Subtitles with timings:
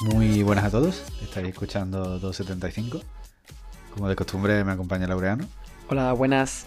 [0.00, 3.00] Muy buenas a todos, estáis escuchando 275.
[3.94, 5.46] Como de costumbre me acompaña Laureano.
[5.88, 6.66] Hola, buenas.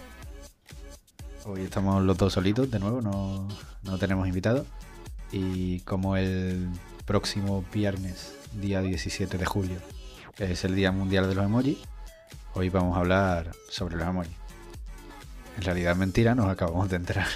[1.44, 3.46] Hoy estamos los dos solitos de nuevo, no,
[3.84, 4.66] no tenemos invitados.
[5.30, 6.68] Y como el
[7.04, 9.78] próximo viernes, día 17 de julio,
[10.38, 11.78] es el Día Mundial de los Emojis,
[12.54, 14.39] hoy vamos a hablar sobre los emojis.
[15.60, 17.26] En realidad mentira, nos acabamos de enterar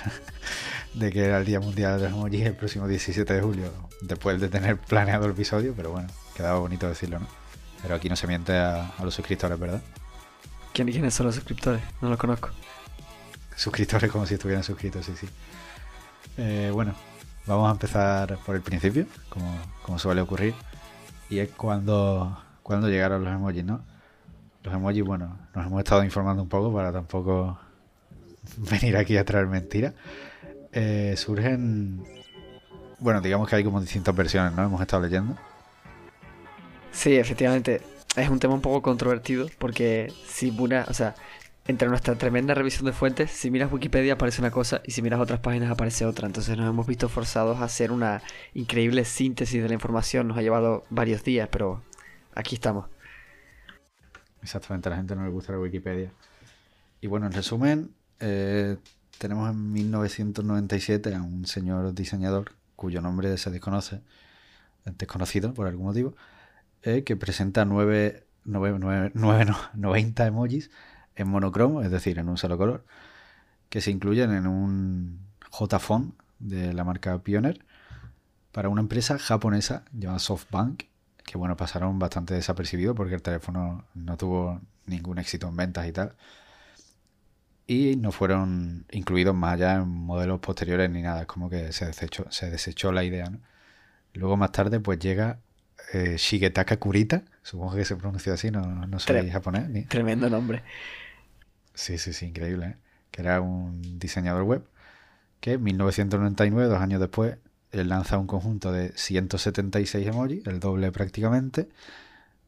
[0.94, 4.40] de que era el Día Mundial de los Emojis el próximo 17 de julio, después
[4.40, 7.26] de tener planeado el episodio, pero bueno, quedaba bonito decirlo, ¿no?
[7.82, 9.82] Pero aquí no se miente a, a los suscriptores, ¿verdad?
[10.72, 11.82] ¿Quién- ¿Quiénes son los suscriptores?
[12.00, 12.48] No los conozco.
[13.56, 15.28] Suscriptores como si estuvieran suscritos, sí, sí.
[16.38, 16.94] Eh, bueno,
[17.44, 20.54] vamos a empezar por el principio, como, como suele ocurrir.
[21.28, 23.82] Y es cuando, cuando llegaron los emojis, ¿no?
[24.62, 27.58] Los emojis, bueno, nos hemos estado informando un poco para tampoco
[28.56, 29.94] venir aquí a traer mentiras.
[30.72, 32.02] Eh, surgen,
[32.98, 34.64] bueno, digamos que hay como distintas versiones, ¿no?
[34.64, 35.36] Hemos estado leyendo.
[36.92, 37.82] Sí, efectivamente.
[38.16, 41.16] Es un tema un poco controvertido porque si una, o sea,
[41.66, 45.18] entre nuestra tremenda revisión de fuentes, si miras Wikipedia aparece una cosa y si miras
[45.18, 46.26] otras páginas aparece otra.
[46.26, 50.28] Entonces nos hemos visto forzados a hacer una increíble síntesis de la información.
[50.28, 51.82] Nos ha llevado varios días, pero
[52.34, 52.88] aquí estamos.
[54.42, 56.12] Exactamente, a la gente no le gusta la Wikipedia.
[57.00, 58.78] Y bueno, en resumen, eh,
[59.18, 64.00] tenemos en 1997 a un señor diseñador cuyo nombre se desconoce,
[64.86, 66.16] es desconocido por algún motivo,
[66.82, 70.70] eh, que presenta nueve, nueve- nueve- nueve, no, 90 emojis
[71.16, 72.84] en monocromo, es decir, en un solo color,
[73.68, 75.20] que se incluyen en un
[75.52, 77.64] JFont de la marca Pioneer
[78.52, 80.84] para una empresa japonesa llamada SoftBank,
[81.24, 85.92] que bueno, pasaron bastante desapercibidos porque el teléfono no tuvo ningún éxito en ventas y
[85.92, 86.14] tal.
[87.66, 91.86] Y no fueron incluidos más allá en modelos posteriores ni nada, es como que se
[91.86, 93.40] desechó, se desechó la idea, ¿no?
[94.12, 95.40] Luego más tarde pues llega
[95.92, 99.68] eh, Shigetaka Kurita, supongo que se pronuncia así, no, no soy japonés.
[99.68, 99.82] Ni...
[99.84, 100.62] Tremendo nombre.
[101.72, 102.76] Sí, sí, sí, increíble, ¿eh?
[103.10, 104.64] Que era un diseñador web
[105.44, 107.36] que en 1999, dos años después,
[107.70, 111.68] él lanza un conjunto de 176 emojis, el doble prácticamente,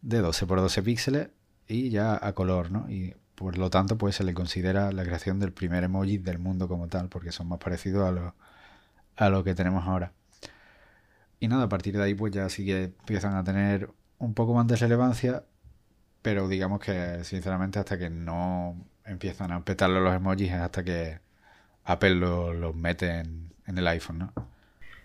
[0.00, 1.28] de 12 por 12 píxeles
[1.68, 2.88] y ya a color, ¿no?
[2.90, 6.68] Y por lo tanto, pues se le considera la creación del primer emoji del mundo
[6.68, 8.34] como tal, porque son más parecidos a lo,
[9.16, 10.12] a lo que tenemos ahora.
[11.40, 14.54] Y nada, a partir de ahí, pues ya sí que empiezan a tener un poco
[14.54, 15.44] más de relevancia,
[16.22, 21.20] pero digamos que sinceramente hasta que no empiezan a petarlo los emojis es hasta que
[21.84, 24.34] Apple lo- los mete en el iPhone, ¿no?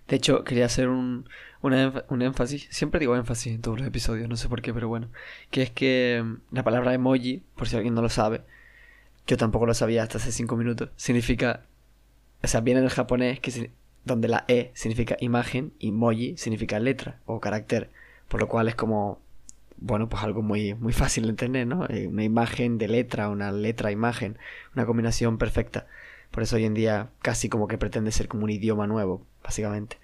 [0.08, 1.28] De hecho, quería hacer un,
[1.62, 5.10] un énfasis, siempre digo énfasis en todos los episodios, no sé por qué, pero bueno,
[5.52, 8.42] que es que mm, la palabra emoji, por si alguien no lo sabe,
[9.28, 11.64] yo tampoco lo sabía hasta hace cinco minutos, significa,
[12.44, 13.72] o sea, viene del japonés, que
[14.06, 17.90] donde la E significa imagen y moji significa letra o carácter,
[18.28, 19.20] por lo cual es como,
[19.78, 21.86] bueno, pues algo muy, muy fácil de entender, ¿no?
[21.90, 24.38] Eh, Una imagen de letra, una letra imagen,
[24.76, 25.88] una combinación perfecta.
[26.32, 29.98] Por eso hoy en día casi como que pretende ser como un idioma nuevo, básicamente.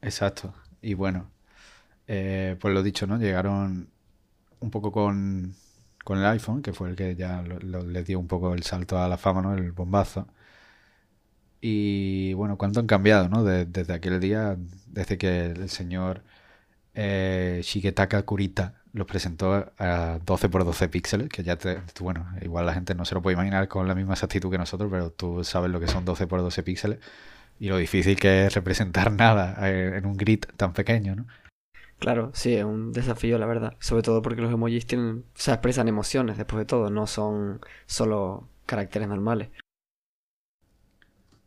[0.00, 0.54] Exacto.
[0.80, 1.30] Y bueno,
[2.08, 3.18] eh, pues lo dicho, ¿no?
[3.18, 3.90] Llegaron
[4.60, 5.54] un poco con,
[6.04, 8.64] con el iPhone, que fue el que ya lo- lo- le dio un poco el
[8.64, 9.54] salto a la fama, ¿no?
[9.54, 10.28] El bombazo.
[11.60, 13.44] Y bueno, ¿cuánto han cambiado, ¿no?
[13.44, 14.56] De- desde aquel día,
[14.88, 16.22] desde que el señor
[16.94, 22.66] eh, Shigetaka Kurita los presentó a 12 por 12 píxeles, que ya te, bueno, igual
[22.66, 25.44] la gente no se lo puede imaginar con la misma exactitud que nosotros, pero tú
[25.44, 26.98] sabes lo que son 12 por 12 píxeles
[27.58, 31.26] y lo difícil que es representar nada eh, en un grid tan pequeño, ¿no?
[31.98, 33.76] Claro, sí, es un desafío, la verdad.
[33.78, 37.60] Sobre todo porque los emojis tienen, o sea, expresan emociones después de todo, no son
[37.86, 39.50] solo caracteres normales.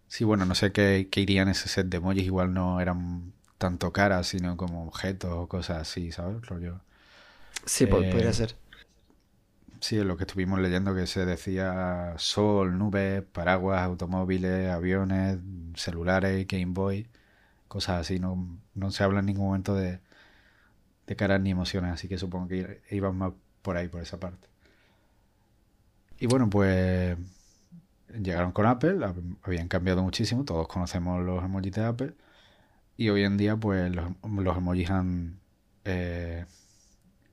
[0.08, 3.34] Sí, bueno, no sé qué, qué iría en ese set de emojis, igual no eran
[3.58, 6.42] tanto caras, sino como objetos o cosas así, ¿sabes?
[6.48, 6.80] Rollo.
[7.66, 8.56] Sí, po- Eh, podría ser.
[9.82, 15.38] Sí, lo que estuvimos leyendo que se decía sol, nubes, paraguas, automóviles, aviones,
[15.76, 17.08] celulares, Game Boy,
[17.68, 18.20] cosas así.
[18.20, 20.02] No, no se habla en ningún momento de,
[21.08, 24.48] de caras ni emociones, así que supongo que iban más por ahí, por esa parte.
[26.20, 27.18] Y bueno, pues
[28.22, 32.14] llegaron con Apple, hab- habían cambiado muchísimo, todos conocemos los emojis de Apple,
[32.98, 35.40] y hoy en día pues los, los emojis han
[35.86, 36.46] eh,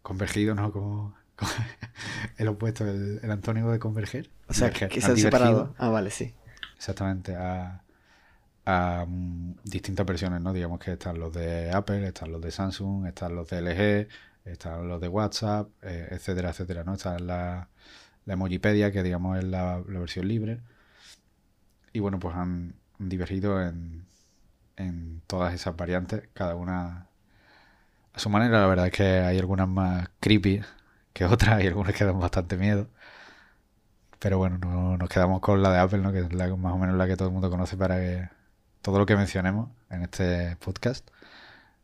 [0.03, 0.73] convergido, ¿no?
[0.73, 1.51] Como, como
[2.37, 4.31] el opuesto, el, el antónimo de converger.
[4.49, 5.75] O sea, Diverger, que se han separado.
[5.79, 6.35] Ah, vale, sí.
[6.77, 7.83] Exactamente, a,
[8.65, 10.53] a, mm, distintas versiones, ¿no?
[10.53, 14.09] Digamos que están los de Apple, están los de Samsung, están los de LG,
[14.51, 16.95] están los de WhatsApp, eh, etcétera, etcétera, ¿no?
[16.95, 17.69] Está la,
[18.25, 20.61] la Emojipedia, que digamos es la, la versión libre.
[21.93, 24.05] Y bueno, pues han, han divergido en,
[24.77, 27.09] en todas esas variantes, cada una
[28.15, 28.61] a su manera.
[28.61, 30.63] La verdad es que hay algunas más creepy
[31.13, 32.89] que otras y algunas que dan bastante miedo.
[34.19, 36.13] Pero bueno, no, nos quedamos con la de Apple, ¿no?
[36.13, 38.29] que es la, más o menos la que todo el mundo conoce para que
[38.81, 41.09] todo lo que mencionemos en este podcast,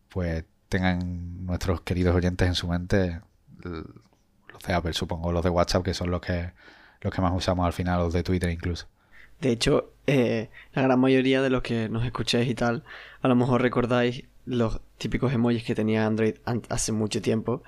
[0.08, 3.20] pues tengan nuestros queridos oyentes en su mente
[3.64, 6.52] los de Apple, supongo, los de WhatsApp, que son los que,
[7.00, 8.86] los que más usamos al final, los de Twitter incluso.
[9.40, 12.84] De hecho, eh, la gran mayoría de los que nos escucháis y tal,
[13.22, 16.34] a lo mejor recordáis los típicos emojis que tenía Android
[16.68, 17.62] hace mucho tiempo,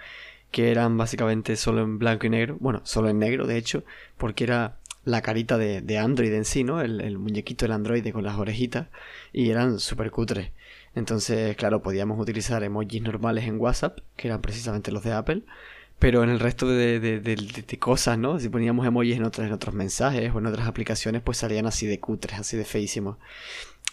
[0.51, 3.85] que eran básicamente solo en blanco y negro, bueno, solo en negro de hecho,
[4.19, 6.81] porque era la carita de, Android en sí, ¿no?
[6.81, 8.89] El, muñequito del Android con las orejitas,
[9.33, 10.51] y eran súper cutres.
[10.95, 15.43] Entonces, claro, podíamos utilizar emojis normales en WhatsApp, que eran precisamente los de Apple,
[16.01, 18.41] pero en el resto de, cosas, ¿no?
[18.41, 21.87] Si poníamos emojis en otros, en otros mensajes o en otras aplicaciones, pues salían así
[21.87, 23.19] de cutres, así de feísimos.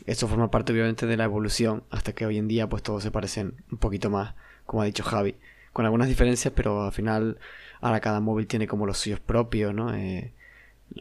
[0.06, 3.12] Eso forma parte obviamente de la evolución, hasta que hoy en día pues todos se
[3.12, 4.36] parecen un poquito más,
[4.66, 5.36] como ha dicho Javi
[5.78, 7.38] con algunas diferencias, pero al final
[7.82, 9.94] ahora cada móvil tiene como los suyos propios, ¿no?
[9.94, 10.34] Eh,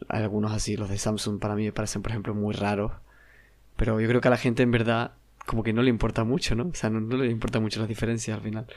[0.07, 2.91] algunos así, los de Samsung para mí me parecen, por ejemplo, muy raros.
[3.75, 5.13] Pero yo creo que a la gente en verdad
[5.47, 6.67] como que no le importa mucho, ¿no?
[6.67, 8.67] O sea, no, le importa mucho las diferencias al final.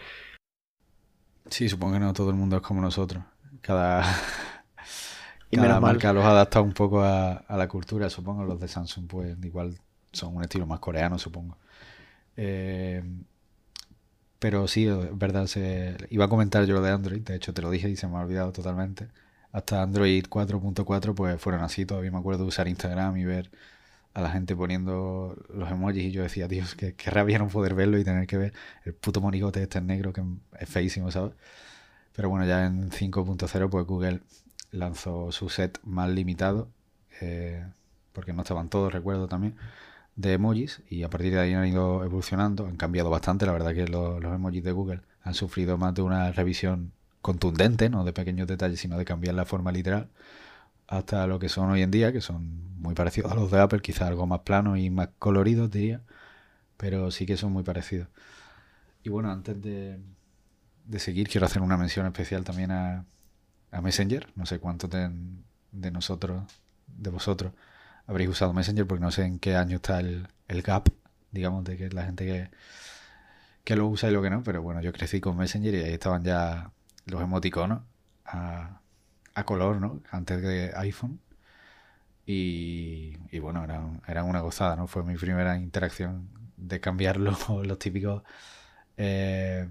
[1.51, 3.23] Sí, supongo que no todo el mundo es como nosotros.
[3.61, 4.03] Cada,
[5.51, 8.43] y cada marca los adapta un poco a, a, la cultura, supongo.
[8.45, 9.79] Los de Samsung, pues igual
[10.13, 11.57] son un estilo más coreano, supongo.
[12.37, 13.03] Eh,
[14.41, 15.97] pero sí, es verdad, se...
[16.11, 18.17] iba a comentar yo lo de Android, de hecho te lo dije y se me
[18.17, 19.09] ha olvidado totalmente.
[19.53, 23.51] Hasta Android 4.4 pues fueron así, todavía me acuerdo de usar Instagram y ver
[24.15, 27.75] a la gente poniendo los emojis y yo decía, Dios, que, que rabia no poder
[27.75, 28.55] verlo y tener que ver
[28.85, 30.23] el puto monigote este en negro que
[30.59, 31.35] es feísimo, ¿sabes?
[32.15, 34.21] Pero bueno, ya en 5.0 pues Google
[34.73, 36.71] lanzó su set más limitado,
[37.21, 37.65] eh,
[38.13, 39.57] porque no estaban todos, recuerdo también
[40.21, 43.75] de emojis y a partir de ahí han ido evolucionando, han cambiado bastante, la verdad
[43.75, 48.47] que los, emojis de Google han sufrido más de una revisión contundente, no de pequeños
[48.49, 50.09] detalles, sino de cambiar la forma literal,
[50.89, 53.81] hasta lo que son hoy en día, que son muy parecidos a los de Apple,
[53.81, 56.03] quizá algo más plano y más coloridos, diría,
[56.77, 58.09] pero sí que son muy parecidos.
[59.05, 59.99] Y bueno, antes de,
[60.87, 63.05] de seguir, quiero hacer una mención especial también a,
[63.71, 65.11] a Messenger, no sé cuántos de,
[65.73, 66.43] de nosotros,
[66.87, 67.53] de vosotros,
[68.11, 70.89] habréis usado Messenger porque no sé en qué año está el, gap,
[71.31, 72.51] digamos, de que la gente que,
[73.65, 75.93] que lo usa y lo que no, pero bueno, yo crecí con Messenger y ahí
[75.93, 76.73] estaban ya
[77.07, 77.83] los emoticonos
[78.25, 78.81] a,
[79.35, 80.03] a color, ¿no?
[80.11, 81.21] Antes de iPhone.
[82.27, 84.87] Y, y bueno, eran, eran, una gozada, ¿no?
[84.87, 88.23] Fue mi primera interacción de cambiar los, los típicos
[88.97, 89.69] eh,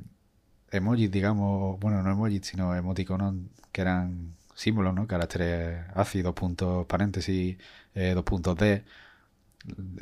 [0.71, 3.35] emojis, digamos, bueno, no emojis, sino emoticonos
[3.71, 5.07] que eran símbolos, ¿no?
[5.07, 7.57] Caracteres ácidos, puntos paréntesis,
[7.99, 8.83] eh, dos puntos D,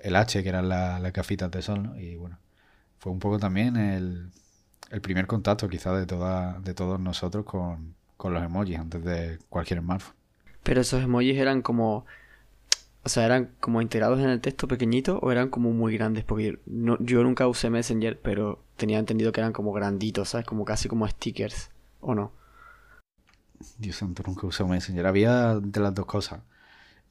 [0.04, 1.98] el H, que eran las la gafitas de sol, ¿no?
[1.98, 2.38] Y bueno,
[3.00, 4.32] fue un poco también el,
[4.92, 9.40] el primer contacto quizá de, toda, de todos nosotros con, con los emojis antes de
[9.50, 10.16] cualquier smartphone.
[10.64, 12.06] Pero esos emojis eran como...
[13.04, 16.26] O sea, ¿eran como integrados en el texto pequeñito o eran como muy grandes?
[16.26, 20.46] Porque no, yo nunca usé Messenger, pero tenía entendido que eran como granditos, ¿sabes?
[20.46, 21.70] Como casi como stickers,
[22.02, 22.34] ¿o no?
[23.78, 25.08] Dios santo, nunca usé Messenger.
[25.08, 26.42] Había de las dos cosas.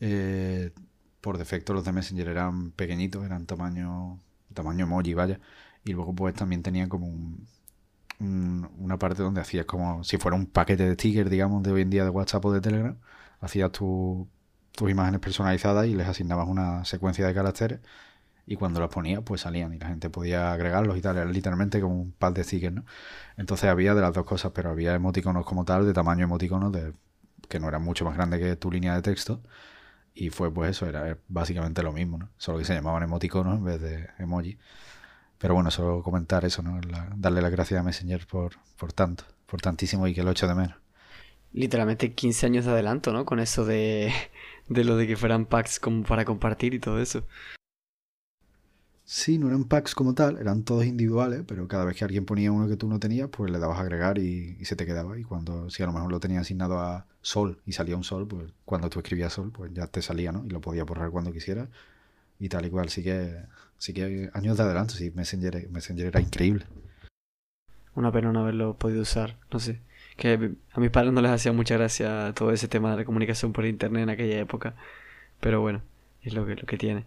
[0.00, 0.72] Eh,
[1.20, 4.20] por defecto los de Messenger eran pequeñitos, eran tamaño,
[4.54, 5.40] tamaño emoji, vaya.
[5.84, 7.08] Y luego pues también tenían como
[8.18, 11.90] una parte donde hacías como si fuera un paquete de stickers, digamos, de hoy en
[11.90, 12.96] día de WhatsApp o de Telegram.
[13.40, 14.28] Hacías tus
[14.90, 17.80] imágenes personalizadas y les asignabas una secuencia de caracteres
[18.46, 21.80] y cuando los ponías pues salían y la gente podía agregarlos y tal, era literalmente
[21.80, 22.84] como un pack de stickers, ¿no?
[23.36, 26.92] Entonces había de las dos cosas, pero había emoticonos como tal, de tamaño emoticonos, de,
[27.48, 29.42] que no eran mucho más grande que tu línea de texto
[30.16, 32.30] y fue pues eso, era básicamente lo mismo, ¿no?
[32.38, 34.58] Solo que se llamaban emoticonos en vez de emoji.
[35.38, 36.80] Pero bueno, solo comentar eso, ¿no?
[37.16, 40.54] darle las gracias a Messenger por, por tanto, por tantísimo y que lo echo de
[40.54, 40.78] menos.
[41.52, 43.26] Literalmente 15 años de adelanto, ¿no?
[43.26, 44.10] Con eso de,
[44.68, 47.26] de lo de que fueran packs como para compartir y todo eso.
[49.08, 52.50] Sí, no eran packs como tal, eran todos individuales, pero cada vez que alguien ponía
[52.50, 55.16] uno que tú no tenías, pues le dabas a agregar y, se te quedaba.
[55.16, 58.26] Y cuando, si a lo mejor lo tenías asignado a Sol y salía un Sol,
[58.26, 60.44] pues cuando tú escribías Sol, pues ya te salía, ¿no?
[60.44, 61.68] Y lo podías borrar cuando quisieras
[62.40, 62.88] y tal y cual.
[62.88, 63.44] Sí que,
[63.78, 66.66] sí que años de adelanto, sí, Messenger, Messenger era increíble.
[67.94, 69.80] Una pena no haberlo podido usar, no sé.
[70.16, 73.52] Que a mis padres no les hacía mucha gracia todo ese tema de la comunicación
[73.52, 74.74] por internet en aquella época.
[75.38, 75.82] Pero bueno,
[76.22, 77.06] es lo que, lo que tiene.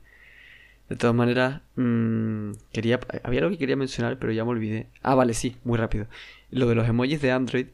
[0.90, 4.88] De todas maneras, mmm, quería, había algo que quería mencionar, pero ya me olvidé.
[5.04, 6.08] Ah, vale, sí, muy rápido.
[6.50, 7.68] Lo de los emojis de Android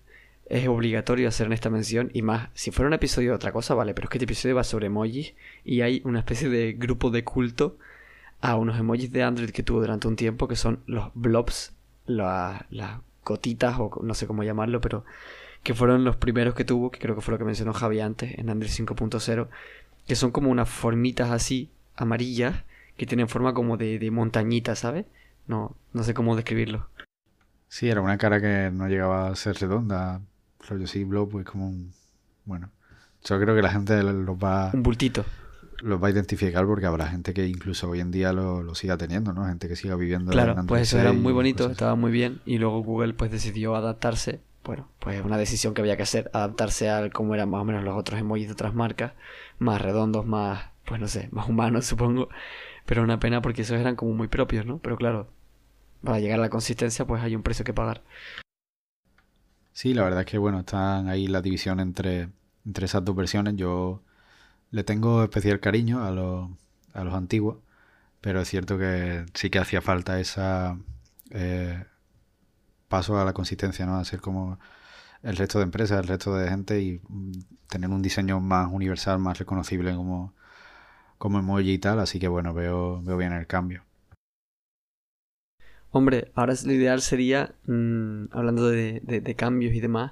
[0.47, 3.73] es obligatorio hacer en esta mención y más, si fuera un episodio de otra cosa,
[3.73, 7.09] vale, pero es que este episodio va sobre emojis y hay una especie de grupo
[7.09, 7.77] de culto
[8.41, 11.73] a unos emojis de Android que tuvo durante un tiempo, que son los blobs,
[12.05, 12.61] las
[13.23, 15.03] gotitas o no sé cómo llamarlo, pero
[15.63, 18.37] que fueron los primeros que tuvo, que creo que fue lo que mencionó Javi antes,
[18.37, 19.47] en Android 5.0,
[20.05, 22.63] que son como unas formitas así, amarillas,
[22.97, 25.05] que tienen forma como de, de montañita, ¿sabes?
[25.47, 26.87] No, no sé cómo describirlo.
[27.67, 30.21] Sí, era una cara que no llegaba a ser redonda,
[30.67, 31.91] rollo sí, blob, pues como un...
[32.45, 32.69] Bueno,
[33.23, 34.71] yo creo que la gente los va...
[34.73, 35.25] Un bultito.
[35.81, 38.97] Los va a identificar porque habrá gente que incluso hoy en día lo, lo siga
[38.97, 39.45] teniendo, ¿no?
[39.45, 42.81] Gente que siga viviendo Claro, pues eso era muy bonito, estaba muy bien y luego
[42.81, 47.35] Google pues decidió adaptarse bueno, pues una decisión que había que hacer, adaptarse a cómo
[47.35, 49.13] eran más o menos los otros emojis de otras marcas,
[49.59, 52.29] más redondos, más, pues no sé, más humanos supongo,
[52.85, 54.79] pero una pena porque esos eran como muy propios, ¿no?
[54.79, 55.27] Pero claro,
[56.03, 58.03] para llegar a la consistencia pues hay un precio que pagar.
[59.73, 62.29] Sí, la verdad es que bueno, están ahí la división entre,
[62.65, 63.55] entre esas dos versiones.
[63.57, 64.01] Yo
[64.71, 66.49] le tengo especial cariño a los,
[66.93, 67.57] a los antiguos,
[68.21, 70.77] pero es cierto que sí que hacía falta esa
[71.31, 71.83] eh,
[72.87, 73.97] paso a la consistencia, ¿no?
[73.97, 74.59] A ser como
[75.23, 77.31] el resto de empresas, el resto de gente y mm,
[77.69, 80.33] tener un diseño más universal, más reconocible como,
[81.25, 81.99] como emoji y tal.
[81.99, 83.83] Así que bueno, veo, veo bien el cambio.
[85.89, 90.11] Hombre, ahora lo ideal sería, mm, hablando de, cambios y demás,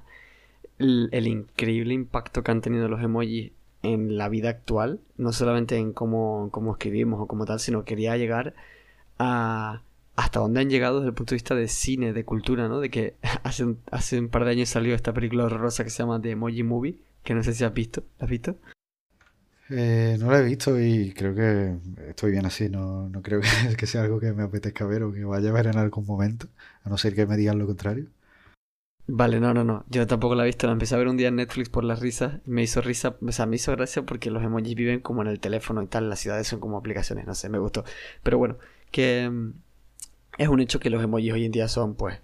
[0.79, 3.51] el, increíble impacto que han tenido los emojis
[3.84, 8.17] en la vida actual, no solamente en cómo, cómo escribimos o como tal, sino quería
[8.17, 8.55] llegar
[9.20, 9.84] a
[10.15, 12.79] hasta dónde han llegado desde el punto de vista de cine, de cultura, ¿no?
[12.79, 16.00] De que hace un, hace un par de años salió esta película horrorosa que se
[16.00, 18.03] llama The Emoji Movie, que no sé si has visto.
[18.20, 18.55] ¿La has visto?
[19.75, 21.75] Eh, no la he visto y creo que
[22.10, 22.70] estoy bien así.
[22.70, 23.42] No, no creo
[23.77, 26.48] que, sea algo que me apetezca ver o que vaya a ver en algún momento,
[26.84, 28.06] a no ser que me digan lo contrario.
[29.08, 29.84] Vale, no, no, no.
[29.89, 30.68] Yo tampoco la he visto.
[30.68, 32.39] La empecé a ver un día en Netflix por las risas.
[32.46, 35.39] Me hizo risa, o sea, me hizo gracia porque los emojis viven como en el
[35.39, 36.10] teléfono y tal.
[36.10, 37.84] Las ciudades son como aplicaciones, no sé, me gustó.
[38.22, 38.58] Pero bueno,
[38.92, 39.53] que mm,
[40.38, 42.20] es un hecho que los emojis hoy en día son, pues,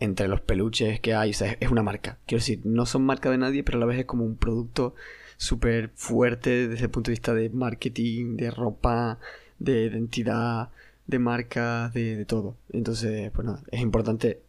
[0.00, 2.18] entre los peluches que hay, o sea, es una marca.
[2.26, 4.94] Quiero decir, no son marca de nadie, pero a la vez es como un producto
[5.36, 9.18] súper fuerte desde el punto de vista de marketing, de ropa,
[9.58, 10.70] de identidad,
[11.06, 12.56] de marca, de, todo.
[12.72, 14.40] Entonces, pues nada, es importante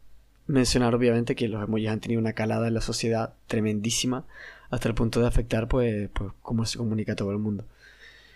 [0.48, 4.26] mencionar obviamente que los emojis han tenido una calada en la sociedad tremendísima
[4.70, 7.66] hasta el punto de afectar pues, pues cómo se comunica todo el mundo.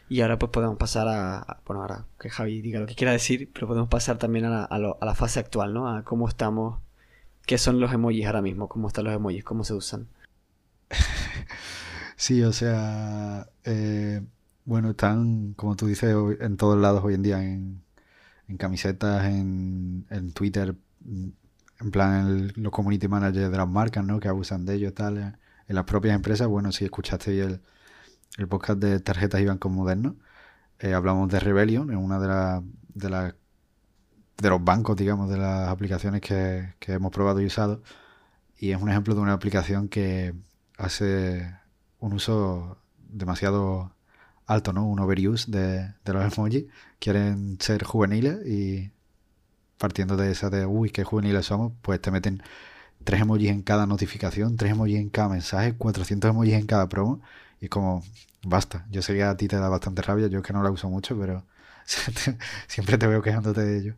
[0.09, 3.49] Y ahora pues podemos pasar a, bueno, ahora que Javi diga lo que quiera decir,
[3.53, 5.87] pero podemos pasar también a la, a, la fase actual, ¿no?
[5.87, 6.79] A cómo estamos,
[7.45, 10.07] qué son los emojis ahora mismo, cómo están los emojis, cómo se usan.
[12.19, 14.21] Sí, o sea, eh,
[14.65, 17.81] bueno, están, como tú dices, en todos lados hoy en día, en,
[18.49, 24.19] en camisetas, en, en Twitter, en plan los community managers de las marcas, ¿no?
[24.19, 25.17] Que abusan de ellos, tal,
[25.67, 26.47] en las propias empresas.
[26.47, 27.61] Bueno, si escuchaste el,
[28.37, 30.15] el podcast de tarjetas y bancos modernos.
[30.79, 32.63] Eh, hablamos de Rebellion, es una de las
[32.95, 33.35] de, la,
[34.37, 37.83] de los bancos, digamos, de las aplicaciones que, hemos probado y usado.
[38.57, 40.33] Y es un ejemplo de una aplicación que
[40.77, 41.58] hace
[41.99, 42.77] un uso
[43.09, 43.93] demasiado
[44.45, 44.87] alto, ¿no?
[44.87, 46.65] Un overuse de, los emojis.
[46.99, 48.91] Quieren ser juveniles y
[49.77, 52.43] partiendo de esa de, uy, qué juveniles somos, pues te meten
[53.03, 57.21] tres emojis en cada notificación, tres emojis en cada mensaje, 400 emojis en cada promo
[57.61, 58.03] y es como,
[58.43, 58.85] basta.
[58.91, 60.89] Yo sé que a ti te da bastante rabia, yo es que no la uso
[60.89, 61.45] mucho, pero
[62.67, 63.95] siempre te veo quejándote de ello.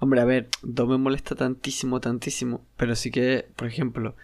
[0.00, 4.16] Hombre, a ver, no me molesta tantísimo, tantísimo, pero sí que, por ejemplo,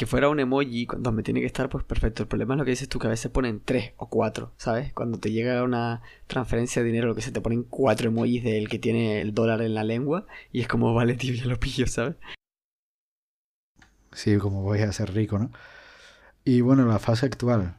[0.00, 2.22] que fuera un emoji cuando me tiene que estar, pues perfecto.
[2.22, 4.94] El problema es lo que dices tú, que a veces ponen tres o cuatro, ¿sabes?
[4.94, 8.70] Cuando te llega una transferencia de dinero, lo que se te ponen cuatro emojis del
[8.70, 11.86] que tiene el dólar en la lengua, y es como, vale, tío, ya lo pillo,
[11.86, 12.16] ¿sabes?
[14.12, 15.50] Sí, como voy a ser rico, ¿no?
[16.44, 17.76] Y bueno, la fase actual,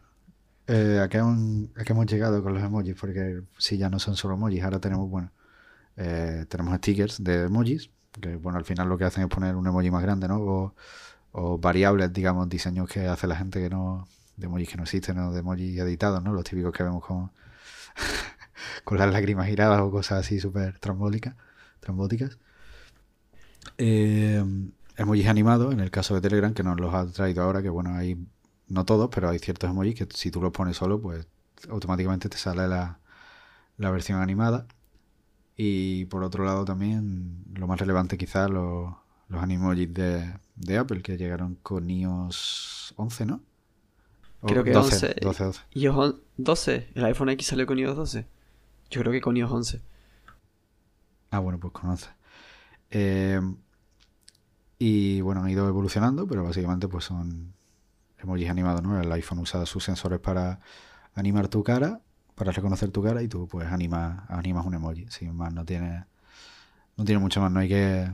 [0.67, 2.93] eh, ¿a, qué hemos llegado con los emojis?
[3.01, 5.31] Porque si ya no son solo emojis, ahora tenemos, bueno,
[5.97, 9.65] eh, tenemos stickers de emojis, que bueno, al final lo que hacen es poner un
[9.65, 10.75] emoji más grande, ¿no?
[11.33, 14.07] Variables, digamos, diseños que hace la gente que no,
[14.37, 16.33] de emojis que no existen, o de emojis editados, ¿no?
[16.33, 17.31] Los típicos que vemos con,
[18.83, 21.35] con las lágrimas giradas o cosas así súper trambóticas.
[23.77, 24.43] Eh,
[24.97, 27.95] emojis animados, en el caso de Telegram, que nos los ha traído ahora, que bueno,
[27.95, 28.17] hay
[28.67, 31.27] no todos, pero hay ciertos emojis que si tú los pones solo, pues
[31.69, 32.99] automáticamente te sale la,
[33.77, 34.67] versión animada.
[35.57, 38.93] Y por otro lado también, lo más relevante quizás, los,
[39.27, 43.41] los animojis de, de Apple que llegaron con iOS 11, ¿no?
[44.41, 45.61] creo que 12, 12, 12.
[45.73, 48.25] iOS 12, el iPhone X salió con iOS 12.
[48.89, 49.81] Yo creo que con iOS 11.
[51.31, 52.09] Ah, bueno, pues con 11.
[52.91, 53.41] Eh,
[54.79, 57.53] y bueno, han ido evolucionando, pero básicamente pues son
[58.17, 58.99] emojis animados, ¿no?
[58.99, 60.59] El iPhone usa sus sensores para
[61.13, 62.01] animar tu cara
[62.41, 65.05] para reconocer tu cara y tú pues animas, animas un emoji.
[65.09, 66.05] Sin más, no tiene,
[66.97, 68.11] no tiene mucho más, no hay que,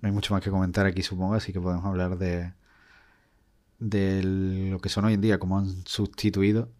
[0.00, 2.52] no hay mucho más que comentar aquí supongo, así que podemos hablar de,
[3.78, 4.22] de
[4.70, 6.70] lo que son hoy en día, cómo han sustituido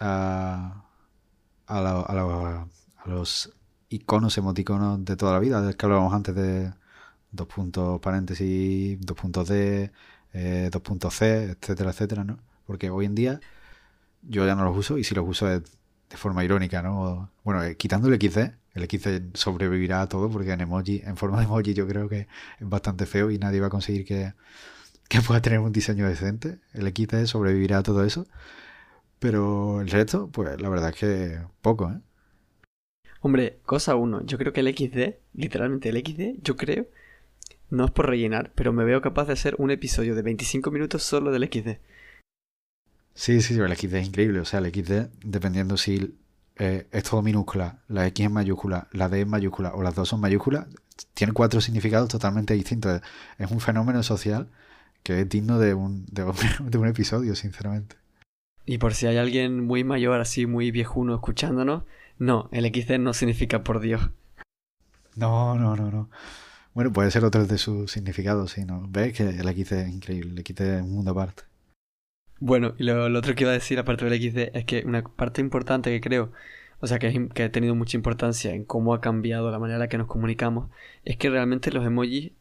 [0.00, 0.84] a,
[1.66, 2.66] a,
[3.06, 3.52] los
[3.88, 6.72] iconos, emoticonos de toda la vida, es que hablábamos antes de
[7.30, 9.92] dos puntos paréntesis, dos puntos D,
[10.32, 12.38] eh, dos puntos C, etcétera, etcétera, ¿no?
[12.66, 13.40] Porque hoy en día
[14.22, 15.62] yo ya no los uso y si los uso es
[16.12, 17.30] de forma irónica, ¿no?
[17.42, 18.38] Bueno, eh, quitando el XD,
[18.74, 22.28] el XD sobrevivirá a todo porque en emoji, en forma de emoji yo creo que
[22.60, 24.34] es bastante feo y nadie va a conseguir que,
[25.08, 26.58] que pueda tener un diseño decente.
[26.74, 28.26] El XD sobrevivirá a todo eso.
[29.18, 32.00] Pero el resto, pues la verdad es que poco, ¿eh?
[33.20, 36.88] Hombre, cosa uno, yo creo que el XD, literalmente el XD, yo creo,
[37.70, 41.04] no es por rellenar, pero me veo capaz de hacer un episodio de 25 minutos
[41.04, 41.78] solo del XD.
[43.14, 44.40] Sí, sí, el XD es increíble.
[44.40, 46.14] O sea, el XD, dependiendo si
[46.56, 50.08] eh, es todo minúscula, la X es mayúscula, la D es mayúscula o las dos
[50.08, 50.66] son mayúsculas,
[51.14, 53.00] tiene cuatro significados totalmente distintos.
[53.38, 54.48] Es un fenómeno social
[55.02, 56.24] que es digno de un, de
[56.78, 57.96] un, episodio, sinceramente.
[58.64, 61.84] Y por si hay alguien muy mayor, así muy viejuno escuchándonos,
[62.18, 64.10] no, el XD no significa por Dios.
[65.16, 66.10] No, no, no, no.
[66.74, 68.86] Bueno, puede ser otro de sus significados, sí, ¿no?
[68.88, 71.42] Ves que el XD es increíble, el XD es un mundo aparte.
[72.44, 75.40] Bueno, y lo, otro que iba a decir aparte del XD es que una parte
[75.40, 76.32] importante que creo,
[76.80, 79.80] o sea, que, que ha tenido mucha importancia en cómo ha cambiado la manera en
[79.82, 80.68] la que nos comunicamos,
[81.04, 82.32] es que realmente los emojis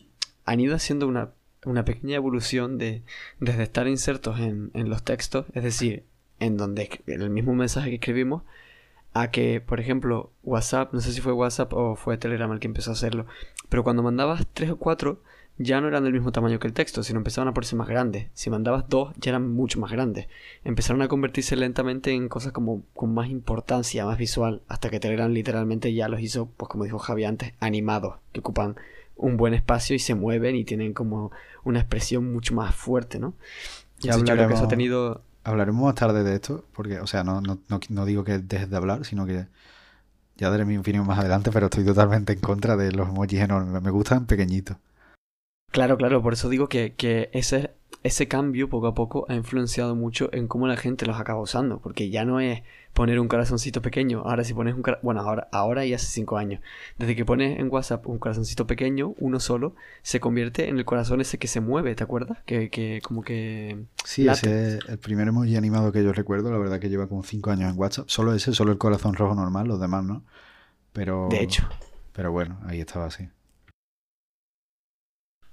[0.43, 1.29] han ido haciendo una,
[1.65, 3.03] una pequeña evolución de
[3.39, 6.03] desde estar insertos en, en los textos, es decir,
[6.39, 8.41] en donde en el mismo mensaje que escribimos,
[9.13, 12.65] a que, por ejemplo, WhatsApp, no sé si fue WhatsApp o fue Telegram el que
[12.65, 13.27] empezó a hacerlo,
[13.69, 15.21] pero cuando mandabas tres o cuatro,
[15.63, 18.27] ya no eran del mismo tamaño que el texto, sino empezaban a ponerse más grandes.
[18.33, 20.27] Si mandabas dos, ya eran mucho más grandes.
[20.63, 25.31] Empezaron a convertirse lentamente en cosas como con más importancia, más visual, hasta que Telegram
[25.31, 28.75] literalmente ya los hizo, pues como dijo Javi antes, animados, que ocupan
[29.15, 31.31] un buen espacio y se mueven y tienen como
[31.63, 33.33] una expresión mucho más fuerte, ¿no?
[33.99, 35.21] Y hablaremos, que eso ha tenido...
[35.43, 38.77] Hablaremos más tarde de esto, porque, o sea, no, no, no digo que dejes de
[38.77, 39.45] hablar, sino que
[40.37, 43.79] ya daré mi opinión más adelante, pero estoy totalmente en contra de los emojis enormes.
[43.81, 44.77] Me gustan pequeñitos.
[45.71, 47.71] Claro, claro, por eso digo que, que ese,
[48.03, 51.79] ese cambio poco a poco ha influenciado mucho en cómo la gente los acaba usando,
[51.79, 55.85] porque ya no es poner un corazoncito pequeño, ahora si pones un bueno, ahora, ahora
[55.85, 56.61] y hace cinco años,
[56.97, 61.21] desde que pones en WhatsApp un corazoncito pequeño, uno solo, se convierte en el corazón
[61.21, 62.39] ese que se mueve, ¿te acuerdas?
[62.45, 63.85] Que, que como que...
[64.03, 67.23] Sí, ese es el primer emoji animado que yo recuerdo, la verdad que lleva como
[67.23, 70.23] cinco años en WhatsApp, solo ese, solo el corazón rojo normal, los demás no,
[70.91, 71.29] pero...
[71.29, 71.63] De hecho.
[72.11, 73.29] Pero bueno, ahí estaba así.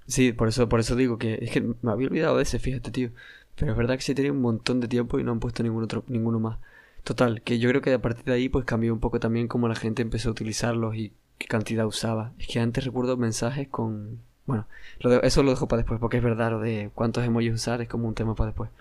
[0.09, 2.89] Sí, por eso, por eso digo que es que me había olvidado de ese, fíjate,
[2.89, 3.11] tío.
[3.55, 5.83] Pero es verdad que se tiene un montón de tiempo y no han puesto ningún
[5.83, 6.59] otro, ninguno más.
[7.03, 9.67] Total, que yo creo que a partir de ahí pues cambió un poco también cómo
[9.67, 12.33] la gente empezó a utilizarlos y qué cantidad usaba.
[12.39, 14.21] Es que antes recuerdo mensajes con...
[14.47, 14.67] Bueno,
[14.99, 17.87] lo eso lo dejo para después porque es verdad, lo de cuántos emojis usar es
[17.87, 18.71] como un tema para después.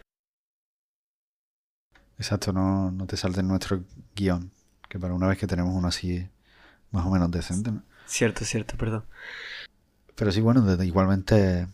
[2.16, 3.84] Exacto, no, no te salte nuestro
[4.16, 4.50] guion,
[4.88, 6.26] que para una vez que tenemos uno así
[6.90, 7.70] más o menos decente.
[7.70, 7.82] ¿no?
[8.06, 9.04] Cierto, cierto, perdón.
[10.18, 11.68] Pero sí, bueno, igualmente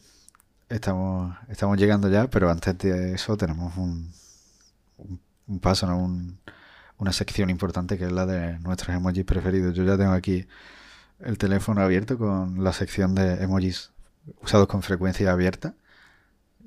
[0.69, 4.13] estamos, estamos llegando ya, pero antes de eso tenemos un,
[5.47, 5.87] un, paso,
[6.99, 9.75] una sección importante que es la de nuestros emojis preferidos.
[9.75, 10.47] Yo ya tengo aquí
[11.21, 13.93] el teléfono abierto con la sección de emojis
[14.43, 15.75] usados con frecuencia abierta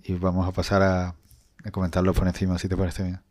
[0.01, 1.13] y vamos a pasar a,
[1.63, 3.21] a comentarlos por encima, si te parece bien.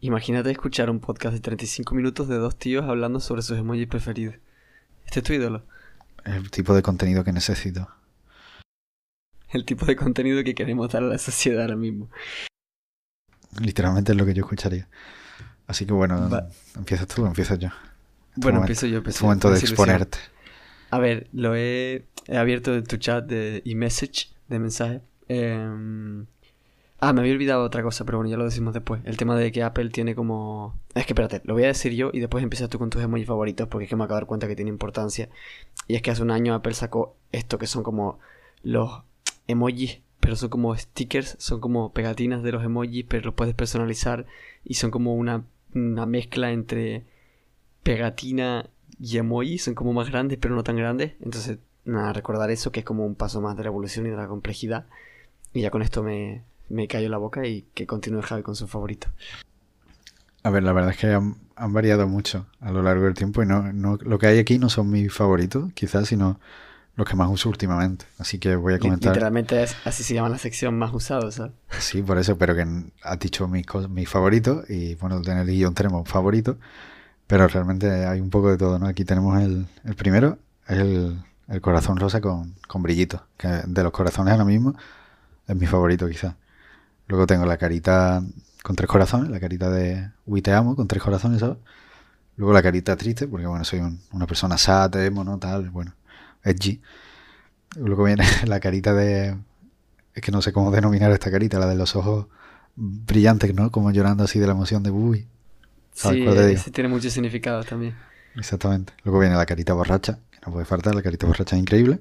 [0.00, 4.34] Imagínate escuchar un podcast de 35 minutos de dos tíos hablando sobre sus emojis preferidos.
[5.04, 5.62] Este es tu ídolo
[6.26, 7.88] el tipo de contenido que necesito.
[9.50, 12.10] El tipo de contenido que queremos dar a la sociedad ahora mismo.
[13.60, 14.88] Literalmente es lo que yo escucharía.
[15.66, 16.28] Así que bueno,
[16.76, 17.68] empiezas tú o empiezas yo.
[18.36, 19.02] bueno, empiezo yo.
[19.06, 20.18] Es momento de exponerte.
[20.90, 25.00] A ver, lo he, abierto tu chat de e-message, de mensaje.
[25.28, 26.24] Eh,
[26.98, 29.02] Ah, me había olvidado otra cosa, pero bueno, ya lo decimos después.
[29.04, 30.78] El tema de que Apple tiene como...
[30.94, 33.26] Es que espérate, lo voy a decir yo y después empiezas tú con tus emojis
[33.26, 35.28] favoritos porque es que me acabo de dar cuenta que tiene importancia.
[35.88, 38.18] Y es que hace un año Apple sacó esto que son como
[38.62, 39.02] los
[39.46, 44.24] emojis, pero son como stickers, son como pegatinas de los emojis, pero los puedes personalizar
[44.64, 47.04] y son como una, una mezcla entre
[47.82, 51.12] pegatina y emoji, son como más grandes pero no tan grandes.
[51.20, 54.16] Entonces, nada, recordar eso que es como un paso más de la evolución y de
[54.16, 54.86] la complejidad.
[55.52, 58.66] Y ya con esto me, me cayó la boca y que continúe Javi con su
[58.66, 59.08] favorito.
[60.42, 61.36] A ver, la verdad es que han,
[61.72, 64.68] variado mucho a lo largo del tiempo y no, no, lo que hay aquí no
[64.68, 66.38] son mis favoritos, quizás, sino
[66.94, 68.06] los que más uso últimamente.
[68.18, 69.12] Así que voy a comentar.
[69.12, 71.52] Literalmente es, así se llama la sección más usada, ¿sabes?
[71.78, 72.66] Sí, por eso, pero que
[73.02, 76.56] has dicho mis, mis favoritos y bueno, en el guion tenemos favoritos,
[77.26, 78.86] pero realmente hay un poco de todo, ¿no?
[78.86, 83.82] Aquí tenemos el, el primero, es el, el corazón rosa con, con brillitos, que de
[83.82, 84.74] los corazones ahora mismo
[85.46, 86.34] es mi favorito quizás.
[87.08, 88.22] Luego tengo la carita
[88.62, 91.58] con tres corazones, la carita de Uy te amo con tres corazones, ¿sabes?
[92.36, 93.80] Luego la carita triste, porque bueno, soy
[94.12, 95.38] una persona sad, emo, ¿no?
[95.38, 95.94] Tal, bueno,
[96.42, 96.80] edgy.
[97.76, 99.36] Luego viene la carita de...
[100.14, 102.26] Es que no sé cómo denominar esta carita, la de los ojos
[102.74, 103.70] brillantes, ¿no?
[103.70, 105.26] Como llorando así de la emoción de Uy.
[105.92, 107.94] Sí, ese tiene muchos significados también.
[108.34, 108.92] Exactamente.
[109.04, 112.00] Luego viene la carita borracha, que no puede faltar, la carita borracha es increíble.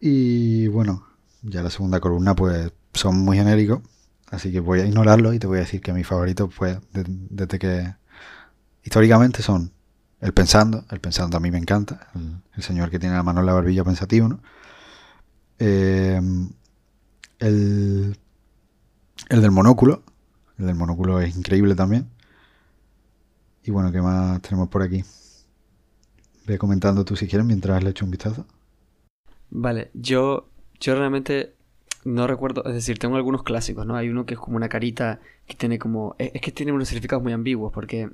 [0.00, 1.06] Y bueno,
[1.42, 3.80] ya la segunda columna pues son muy genéricos,
[4.30, 7.58] así que voy a ignorarlo y te voy a decir que mis favoritos pues desde
[7.58, 7.94] que
[8.82, 9.72] históricamente son
[10.20, 12.08] el pensando, el pensando a mí me encanta,
[12.56, 14.40] el, señor que tiene la mano en la barbilla pensativo, ¿no?
[15.58, 16.20] Eh,
[17.38, 18.16] el,
[19.28, 20.02] el del monóculo,
[20.58, 22.10] el del monóculo es increíble también.
[23.64, 25.04] Y bueno, ¿qué más tenemos por aquí?
[26.46, 28.46] Ve comentando tú si quieres mientras le echo un vistazo.
[29.50, 30.48] Vale, yo,
[30.80, 31.54] yo realmente
[32.04, 33.96] no recuerdo, es decir, tengo algunos clásicos, ¿no?
[33.96, 36.14] Hay uno que es como una carita que tiene como...
[36.18, 38.10] Es, que tiene unos significados muy ambiguos porque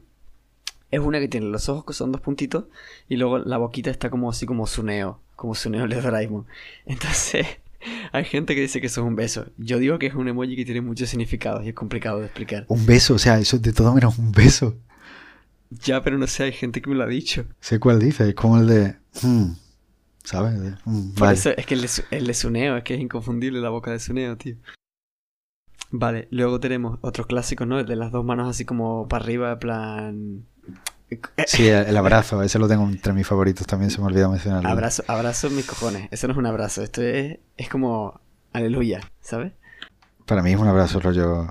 [0.90, 2.64] es una que tiene los ojos que son dos puntitos
[3.08, 6.46] y luego la boquita está como así como Suneo, como Suneo de Doraemon.
[6.86, 7.46] Entonces,
[8.12, 9.46] hay gente que dice que eso es un beso.
[9.56, 12.64] Yo digo que es un emoji que tiene muchos significados y es complicado de explicar.
[12.68, 14.76] Un beso, o sea, eso es de todo menos un beso.
[15.70, 17.44] Ya, pero no sé, hay gente que me lo ha dicho.
[17.60, 18.96] Sé cuál dice, es como el de...
[19.22, 19.52] Hmm,
[20.26, 20.74] ¿Sabes?
[21.16, 23.90] Por eso es que el de, el de Suneo, es que es inconfundible la boca
[23.90, 24.56] de Suneo, tío.
[25.90, 27.78] Vale, luego tenemos otros clásicos, ¿no?
[27.78, 30.44] El de las dos manos así como para arriba, plan...
[31.46, 34.68] Sí, el abrazo, ese lo tengo entre mis favoritos también, se me olvidó mencionarlo.
[34.68, 38.20] Abrazo, abrazo mis cojones, eso no es un abrazo, esto es, es como
[38.52, 39.52] aleluya, ¿sabes?
[40.26, 41.46] Para mí es un abrazo rollo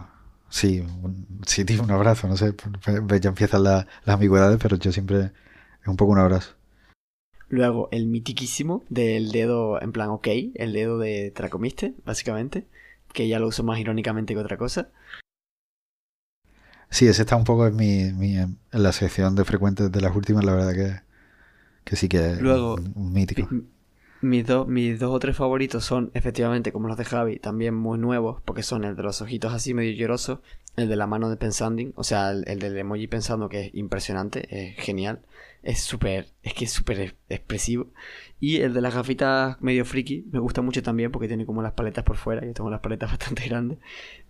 [0.55, 2.53] Sí, un, sí, tío, un abrazo, no sé,
[3.21, 5.31] ya empiezan las ambigüedades, pero yo siempre
[5.81, 6.55] es un poco un abrazo.
[7.55, 12.65] Luego, el mitiquísimo del dedo en plan ok, el dedo de tracomiste, básicamente,
[13.13, 14.89] que ya lo uso más irónicamente que otra cosa.
[16.89, 20.43] Sí, ese está un poco en, mi, en la sección de frecuentes de las últimas,
[20.43, 21.01] la verdad que,
[21.85, 23.47] que sí que es Luego, un mítico.
[24.21, 28.41] Mis, mis dos o tres favoritos son, efectivamente, como los de Javi, también muy nuevos,
[28.43, 30.39] porque son el de los ojitos así medio llorosos,
[30.75, 34.47] el de la mano de Pensanding, o sea, el, del emoji pensando que es impresionante,
[34.49, 35.21] es genial,
[35.65, 37.91] es súper, es que es súper expresivo.
[38.39, 41.73] Y el de las gafitas medio friki, me gusta mucho también porque tiene como las
[41.73, 43.79] paletas por fuera, yo tengo las paletas bastante grandes.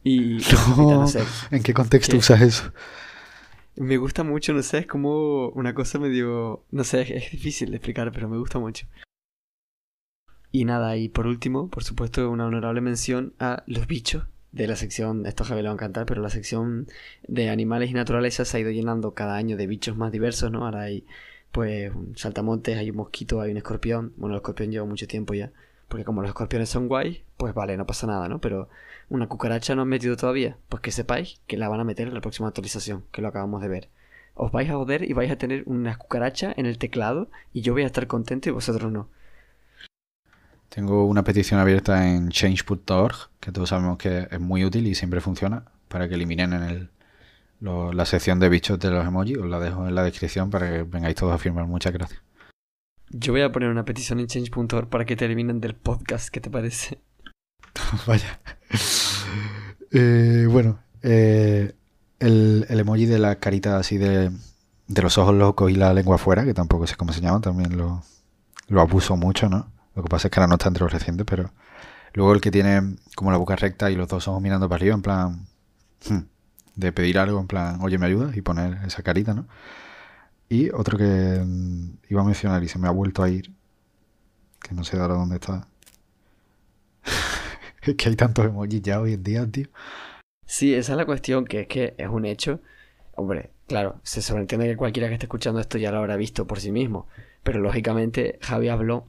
[0.03, 0.37] Y
[0.77, 1.05] no,
[1.51, 2.73] ¿En qué contexto usas eso?
[3.75, 7.77] Me gusta mucho, no sé, es como una cosa medio, no sé, es difícil de
[7.77, 8.87] explicar, pero me gusta mucho.
[10.53, 14.23] Y nada, y por último, por supuesto, una honorable mención a los bichos
[14.55, 16.87] de la sección, esto a Javi le va a encantar, pero la sección
[17.27, 20.65] de animales y naturaleza se ha ido llenando cada año de bichos más diversos, ¿no?
[20.65, 21.05] Ahora hay,
[21.51, 24.13] pues, un saltamontes, hay un mosquito, hay un escorpión.
[24.15, 25.51] Bueno, el escorpión lleva mucho tiempo ya,
[25.89, 28.39] porque como los escorpiones son guays, pues vale, no pasa nada, ¿no?
[28.39, 28.69] Pero
[29.09, 32.13] una cucaracha no han metido todavía, pues que sepáis que la van a meter en
[32.13, 33.89] la próxima actualización, que lo acabamos de ver.
[34.35, 37.73] Os vais a joder y vais a tener una cucaracha en el teclado y yo
[37.73, 39.09] voy a estar contento y vosotros no.
[40.75, 45.21] Tengo una petición abierta en change.org, que todos sabemos que es muy útil y siempre
[45.21, 46.89] funciona, para que eliminen en el,
[47.61, 49.37] la sección de bichos de los emojis.
[49.37, 51.65] Os la dejo en la descripción para que vengáis todos a firmar.
[51.65, 52.21] Muchas gracias.
[53.09, 56.27] Yo voy a poner una petición en change.org para que te eliminen del podcast.
[56.27, 56.99] ¿Qué te parece?
[58.05, 58.41] Vaya.
[59.93, 61.73] Eh, bueno, eh,
[62.19, 64.29] el, el, emoji de la carita así de,
[64.87, 67.77] de los ojos locos y la lengua afuera, que tampoco sé cómo se llama, también
[67.77, 68.03] lo,
[68.67, 69.73] lo abuso mucho, ¿no?
[69.95, 71.51] Lo que pasa es que ahora no está entre los recientes, pero
[72.13, 74.95] luego el que tiene como la boca recta y los dos ojos mirando para arriba,
[74.95, 75.47] en plan
[76.09, 76.19] hmm,
[76.75, 78.35] de pedir algo, en plan, oye, ¿me ayudas?
[78.35, 79.47] Y poner esa carita, ¿no?
[80.49, 83.51] Y otro que mm, iba a mencionar y se me ha vuelto a ir,
[84.61, 85.67] que no sé ahora dónde está.
[87.81, 89.67] es que hay tantos emojis ya hoy en día, tío.
[90.45, 92.61] Sí, esa es la cuestión, que es que es un hecho.
[93.15, 96.59] Hombre, claro, se sobreentiende que cualquiera que esté escuchando esto ya lo habrá visto por
[96.59, 97.07] sí mismo.
[97.43, 99.07] Pero lógicamente Javi habló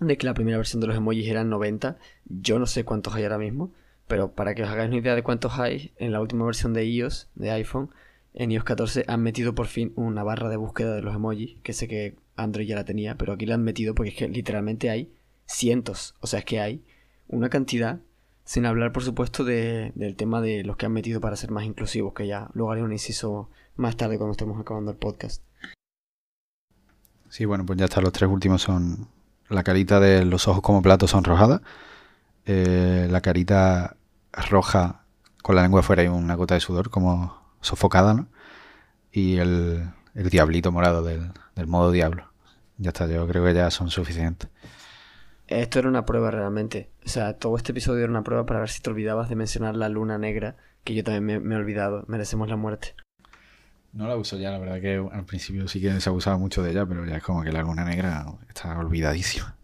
[0.00, 1.98] de que la primera versión de los emojis eran 90.
[2.26, 3.72] Yo no sé cuántos hay ahora mismo,
[4.06, 6.84] pero para que os hagáis una idea de cuántos hay, en la última versión de
[6.84, 7.90] iOS, de iPhone,
[8.34, 11.72] en iOS 14 han metido por fin una barra de búsqueda de los emojis, que
[11.72, 14.90] sé que Android ya la tenía, pero aquí la han metido porque es que literalmente
[14.90, 15.12] hay
[15.46, 16.82] cientos, o sea, es que hay
[17.28, 18.00] una cantidad,
[18.44, 21.64] sin hablar por supuesto de, del tema de los que han metido para ser más
[21.64, 25.42] inclusivos, que ya luego haré un inciso más tarde cuando estemos acabando el podcast.
[27.28, 29.08] Sí, bueno, pues ya está, los tres últimos son
[29.48, 31.62] la carita de los ojos como platos sonrojada,
[32.46, 33.96] eh, la carita
[34.32, 35.04] roja
[35.42, 38.28] con la lengua fuera y una gota de sudor como sofocada, ¿no?
[39.12, 42.30] Y el, el diablito morado del, del modo diablo.
[42.78, 44.48] Ya está, yo creo que ya son suficientes.
[45.46, 46.90] Esto era una prueba realmente.
[47.04, 49.76] O sea, todo este episodio era una prueba para ver si te olvidabas de mencionar
[49.76, 52.04] la luna negra, que yo también me, me he olvidado.
[52.08, 52.94] Merecemos la muerte.
[53.94, 56.72] No la uso ya, la verdad que al principio sí que se abusaba mucho de
[56.72, 59.54] ella, pero ya es como que la luna negra está olvidadísima.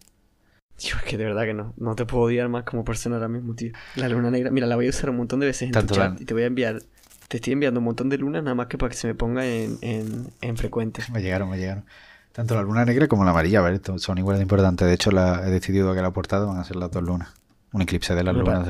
[0.77, 1.75] Tío, es que de verdad que no.
[1.77, 3.73] No te puedo odiar más como persona ahora mismo, tío.
[3.97, 6.01] La luna negra, mira, la voy a usar un montón de veces en Tanto tu
[6.01, 6.81] chat la- y te voy a enviar.
[7.29, 9.45] Te estoy enviando un montón de lunas nada más que para que se me ponga
[9.45, 11.03] en, en, en frecuente.
[11.13, 11.85] Me llegaron, me llegaron.
[12.33, 14.87] Tanto la luna negra como la amarilla, a ver, son igual de importantes.
[14.87, 17.35] De hecho, la, he decidido que la portada van a ser las dos lunas.
[17.73, 18.69] Un eclipse de las Me lunas.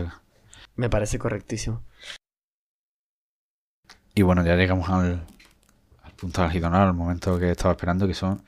[0.76, 1.82] Me parece correctísimo.
[4.14, 5.24] Y bueno, ya llegamos al,
[6.20, 6.76] al punto álgido, ¿no?
[6.78, 8.42] Al momento que estaba esperando, que son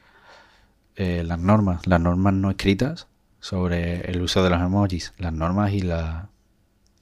[0.97, 1.87] eh, las normas.
[1.87, 3.07] Las normas no escritas
[3.41, 5.13] sobre el uso de los emojis.
[5.19, 6.29] Las normas y la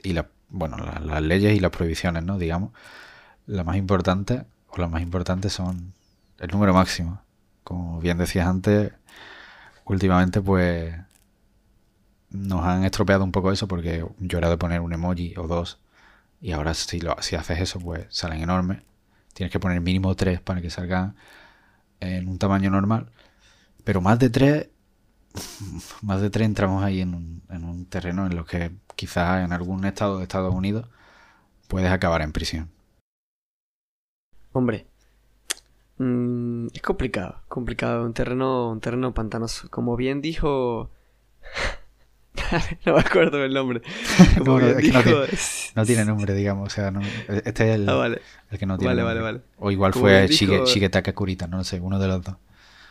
[0.05, 2.39] y la, bueno, la- las leyes y las prohibiciones, ¿no?
[2.39, 2.73] Digamos.
[3.47, 5.95] La más importante, o las más importantes son
[6.41, 7.23] el número máximo.
[7.65, 8.93] Como bien decías antes,
[9.87, 10.95] últimamente pues
[12.31, 15.79] nos han estropeado un poco eso porque yo era de poner un emoji o dos
[16.41, 18.83] y ahora si, lo, si haces eso pues salen enormes.
[19.41, 21.17] Tienes que poner mínimo tres para que salgan
[21.99, 23.11] en un tamaño normal.
[23.85, 24.69] Pero más de tres,
[26.03, 29.55] más de tres entramos ahí en un, en un terreno en lo que quizás en
[29.55, 30.91] algún estado de Estados Unidos
[31.69, 32.69] puedes acabar en prisión.
[34.53, 34.87] Hombre,
[35.97, 39.71] mm, es complicado, complicado, un terreno, un terreno pantanoso.
[39.71, 40.91] Como bien dijo,
[42.87, 43.83] no me acuerdo del nombre.
[44.39, 46.67] Como No, no, bien es que no dijo- No tiene nombre, digamos.
[46.73, 46.93] O sea,
[47.45, 48.21] este es el, Ah, vale.
[48.51, 49.23] el que no tiene Vale, nombre.
[49.23, 49.41] vale.
[49.59, 52.37] O igual Como fue Shige, Shigetaka Kurita, no lo sé, uno de los dos.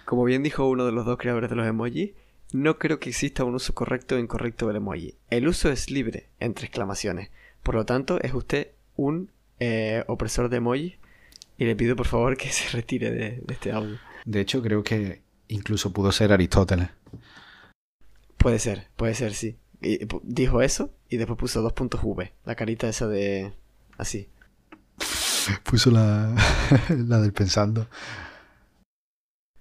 [0.06, 2.12] Como bien dijo uno de los dos creadores de los emojis,
[2.52, 5.16] no creo que exista un uso correcto o incorrecto del emoji.
[5.30, 7.30] El uso es libre, entre exclamaciones.
[7.62, 10.96] Por lo tanto, es usted un eh, opresor de emoji
[11.60, 13.98] y le pido por favor que se retire de, de este audio.
[14.26, 16.90] De hecho, creo que incluso pudo ser Aristóteles.
[18.40, 19.58] Puede ser, puede ser, sí.
[19.82, 23.54] Y pu- dijo eso y después puso dos puntos V, la carita esa de...
[23.98, 24.28] así.
[25.64, 26.36] Puso la,
[26.90, 27.88] la del pensando.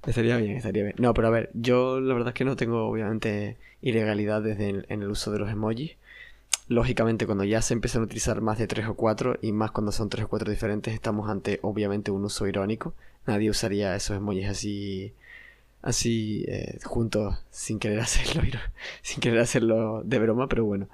[0.07, 0.95] Estaría bien, estaría bien.
[0.99, 5.03] No, pero a ver, yo la verdad es que no tengo obviamente ilegalidades en, en
[5.03, 5.97] el uso de los emojis.
[6.69, 9.93] Lógicamente, cuando ya se empiezan a utilizar más de tres o cuatro, y más cuando
[9.93, 12.95] son tres o cuatro diferentes, estamos ante obviamente un uso irónico.
[13.27, 15.15] Nadie usaría esos emojis así,
[15.83, 18.43] así eh, juntos sin querer hacerlo,
[19.03, 20.89] sin querer hacerlo de broma, pero bueno,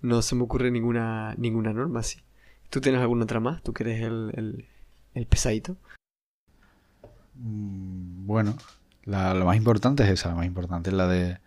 [0.00, 2.20] no se me ocurre ninguna, ninguna norma así.
[2.70, 3.62] ¿Tú tienes alguna otra más?
[3.62, 4.66] ¿Tú que eres el,
[5.14, 5.76] el, pesadito?
[7.34, 8.56] Mm, Bueno,
[9.04, 11.38] la más importante es esa, la más importante es la de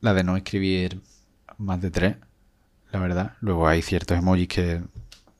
[0.00, 1.00] la de no escribir
[1.58, 2.16] más de tres,
[2.92, 3.36] la verdad.
[3.40, 4.82] Luego hay ciertos emojis que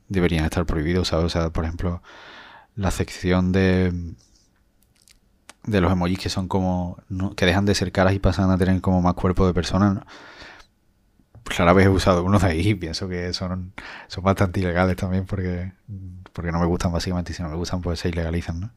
[0.09, 1.27] deberían estar prohibidos, ¿sabes?
[1.27, 2.03] O sea, por ejemplo,
[2.77, 4.15] la sección de
[5.65, 8.59] de los emojis que son como no- que dejan de ser caras y pasan a
[8.59, 10.03] tener como más cuerpo de persona, ¿no?
[11.57, 13.73] Rara vez he usado uno de ahí y pienso que son,
[14.07, 15.73] son bastante ilegales también porque,
[16.33, 18.71] porque no me gustan básicamente y si no me gustan pues se ilegalizan, ¿no?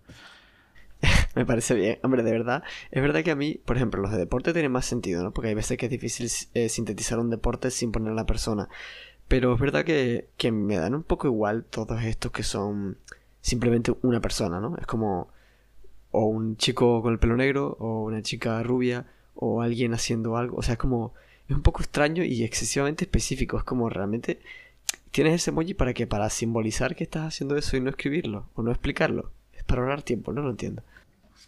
[1.36, 2.64] Me parece bien, hombre, de verdad.
[2.90, 5.32] Es verdad que a mí, por ejemplo, los de deporte tienen más sentido, ¿no?
[5.34, 8.70] Porque hay veces que es difícil eh, sintetizar un deporte sin poner a la persona.
[9.28, 12.98] Pero es verdad que, que me dan un poco igual todos estos que son
[13.42, 14.78] simplemente una persona, ¿no?
[14.78, 15.30] Es como
[16.14, 20.58] o un chico con el pelo negro, o una chica rubia, o alguien haciendo algo.
[20.58, 21.14] O sea, es como.
[21.50, 23.58] Es un poco extraño y excesivamente específico.
[23.58, 24.40] Es como realmente.
[25.12, 28.64] Tienes ese emoji para que para simbolizar que estás haciendo eso y no escribirlo, o
[28.64, 29.32] no explicarlo.
[29.54, 30.84] Es para ahorrar tiempo, no lo entiendo.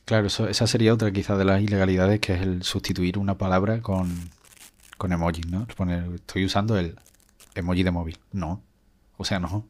[0.05, 3.81] Claro, eso, esa sería otra quizás de las ilegalidades, que es el sustituir una palabra
[3.81, 4.09] con,
[4.97, 5.65] con emojis, ¿no?
[5.75, 6.95] Poner, estoy usando el
[7.55, 8.17] emoji de móvil.
[8.31, 8.61] No.
[9.17, 9.65] O sea, no.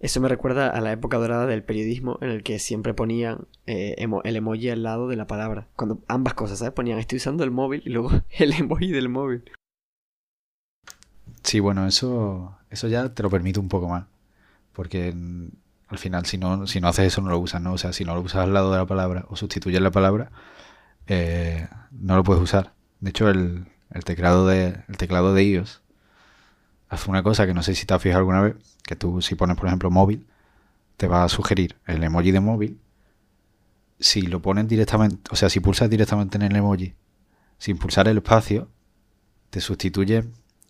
[0.00, 3.94] Eso me recuerda a la época dorada del periodismo en el que siempre ponían eh,
[4.24, 5.68] el emoji al lado de la palabra.
[5.76, 6.72] Cuando ambas cosas, ¿sabes?
[6.72, 9.44] Ponían estoy usando el móvil y luego el emoji del móvil.
[11.42, 14.06] Sí, bueno, eso, eso ya te lo permite un poco más.
[14.72, 15.48] Porque mm,
[15.88, 17.74] al final, si no, si no haces eso, no lo usas, ¿no?
[17.74, 20.30] O sea, si no lo usas al lado de la palabra o sustituyes la palabra,
[21.08, 22.72] eh, no lo puedes usar.
[23.00, 25.82] De hecho, el, el teclado de, el teclado de iOS
[26.90, 29.36] hace una cosa que no sé si te has fijado alguna vez, que tú si
[29.36, 30.26] pones, por ejemplo, móvil,
[30.96, 32.80] te va a sugerir el emoji de móvil.
[34.00, 36.94] Si lo pones directamente, o sea, si pulsas directamente en el emoji,
[37.58, 38.68] sin pulsar el espacio,
[39.50, 40.24] te sustituye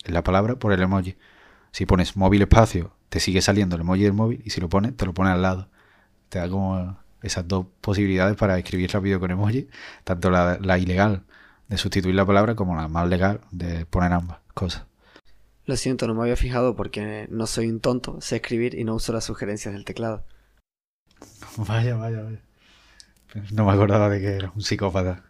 [0.05, 1.17] la palabra por el emoji.
[1.73, 4.97] Si pones móvil espacio, te sigue saliendo el emoji del móvil y si lo pones,
[4.97, 5.69] te lo pone al lado.
[6.29, 9.69] Te da como esas dos posibilidades para escribir rápido con emoji,
[10.05, 11.25] tanto la, la ilegal
[11.69, 14.90] de sustituir la palabra como la más legal de poner ambas cosas.
[15.67, 18.95] Lo siento, no me había fijado porque no soy un tonto, sé escribir y no
[18.95, 20.25] uso las sugerencias del teclado.
[21.57, 22.41] Vaya, vaya, vaya.
[23.53, 25.25] No me acordaba de que era un psicópata.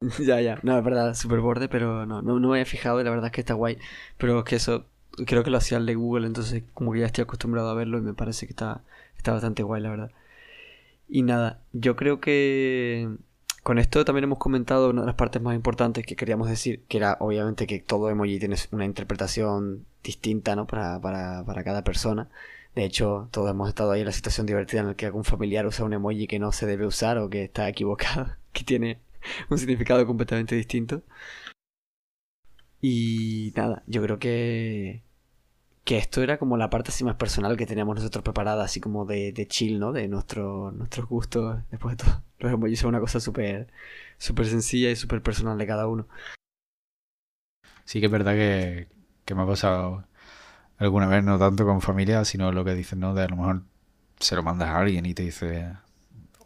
[0.20, 0.58] ya, ya.
[0.62, 3.26] No, es verdad, súper borde, pero no, no, no me había fijado y la verdad
[3.26, 3.78] es que está guay.
[4.18, 4.86] Pero es que eso,
[5.26, 7.98] creo que lo hacía el de Google, entonces como que ya estoy acostumbrado a verlo
[7.98, 8.84] y me parece que está,
[9.16, 10.10] está bastante guay, la verdad.
[11.08, 13.08] Y nada, yo creo que
[13.62, 16.98] con esto también hemos comentado una de las partes más importantes que queríamos decir, que
[16.98, 20.66] era obviamente que todo emoji tiene una interpretación distinta, ¿no?
[20.66, 22.28] Para, para, para cada persona.
[22.74, 25.66] De hecho, todos hemos estado ahí en la situación divertida en la que algún familiar
[25.66, 29.00] usa un emoji que no se debe usar o que está equivocado, que tiene
[29.50, 31.02] un significado completamente distinto.
[32.80, 35.02] Y nada, yo creo que
[35.84, 39.04] que esto era como la parte así más personal que teníamos nosotros preparada, así como
[39.04, 39.92] de, chill, ¿no?
[39.92, 41.58] De nuestro, nuestros gustos.
[41.70, 43.68] Después de todo, los emojis son una cosa súper
[44.18, 46.06] súper sencilla y súper personal de cada uno.
[47.84, 48.88] Sí que es verdad que,
[49.24, 50.04] que me ha pasado
[50.78, 53.14] alguna vez, no tanto con familia, sino lo que dicen, ¿no?
[53.14, 53.62] De a lo mejor
[54.20, 55.74] se lo mandas a alguien y te dice,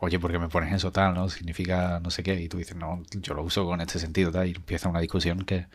[0.01, 1.29] oye, ¿por qué me pones eso tal, no?
[1.29, 4.49] Significa no sé qué, y tú dices, no, yo lo uso con este sentido, tal,
[4.49, 5.69] y empieza una discusión que,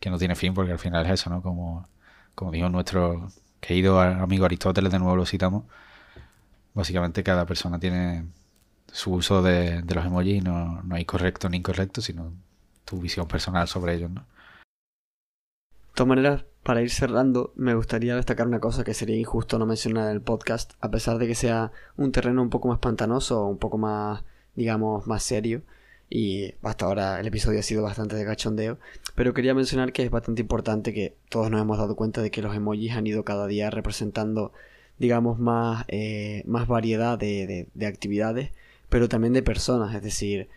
[0.00, 1.42] que no tiene fin porque al final es eso, ¿no?
[1.42, 1.88] Como,
[2.34, 5.64] como dijo nuestro querido amigo Aristóteles, de nuevo lo citamos,
[6.74, 8.26] básicamente cada persona tiene
[8.92, 12.32] su uso de, de los emojis, no, no hay correcto ni incorrecto, sino
[12.84, 14.20] tu visión personal sobre ellos, ¿no?
[14.20, 19.66] De todas maneras, para ir cerrando, me gustaría destacar una cosa que sería injusto no
[19.66, 23.46] mencionar en el podcast, a pesar de que sea un terreno un poco más pantanoso,
[23.46, 24.24] un poco más,
[24.54, 25.62] digamos, más serio.
[26.08, 28.78] Y hasta ahora el episodio ha sido bastante de cachondeo.
[29.14, 32.42] Pero quería mencionar que es bastante importante que todos nos hemos dado cuenta de que
[32.42, 34.52] los emojis han ido cada día representando,
[34.98, 38.50] digamos, más, eh, más variedad de, de, de actividades,
[38.90, 39.94] pero también de personas.
[39.94, 40.48] Es decir,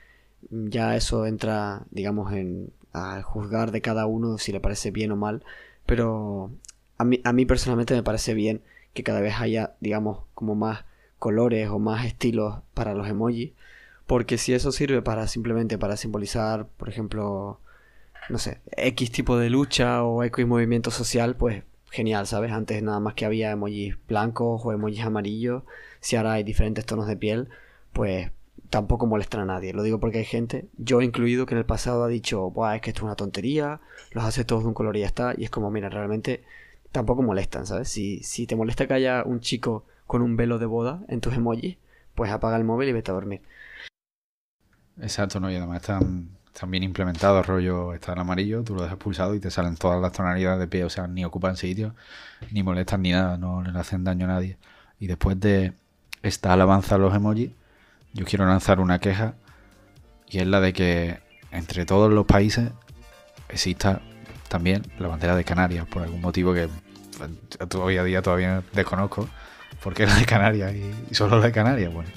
[0.52, 5.16] ya eso entra, digamos, en a juzgar de cada uno si le parece bien o
[5.16, 5.44] mal
[5.86, 6.52] pero
[6.98, 8.62] a mí, a mí personalmente me parece bien
[8.94, 10.86] que cada vez haya, digamos, como más
[11.20, 13.54] colores o más estilos para los emojis,
[14.08, 17.60] porque si eso sirve para simplemente para simbolizar, por ejemplo,
[18.30, 22.52] no sé, X tipo de lucha o X movimiento social, pues genial, ¿sabes?
[22.52, 25.64] Antes nada más que había emojis blancos o emojis amarillos,
[26.00, 27.50] si ahora hay diferentes tonos de piel,
[27.94, 28.32] pues
[28.70, 29.72] tampoco molestan a nadie.
[29.74, 32.82] Lo digo porque hay gente, yo incluido, que en el pasado ha dicho, Buah, es
[32.82, 35.34] que esto es una tontería, los hace todos de un color y ya está.
[35.38, 36.44] Y es como, mira, realmente
[36.92, 37.90] tampoco molestan, ¿sabes?
[37.90, 41.34] Si, si te molesta que haya un chico con un velo de boda en tus
[41.36, 41.78] emojis,
[42.16, 43.42] pues apaga el móvil y vete a dormir.
[45.00, 45.52] Exacto, ¿no?
[45.52, 49.40] Y además están, están bien implementados, rollo, está en amarillo, tú lo dejas pulsado y
[49.40, 51.96] te salen todas las tonalidades de pie, o sea, ni ocupan sitio,
[52.52, 54.58] ni molestan ni nada, no le hacen daño a nadie.
[55.00, 55.74] Y después de
[56.22, 57.52] esta alabanza a los emojis,
[58.14, 59.36] yo quiero lanzar una queja
[60.28, 61.20] y es la de que
[61.52, 62.72] entre todos los países
[63.50, 64.02] exista
[64.48, 66.70] también la bandera de Canarias, por algún motivo que
[67.76, 69.28] hoy a día todavía desconozco.
[69.82, 71.94] ¿Por qué la de Canarias y, solo la de Canarias?
[71.94, 72.10] Bueno.